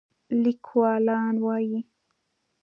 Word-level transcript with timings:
لیکوالان 0.43 1.35
وايي 1.45 1.79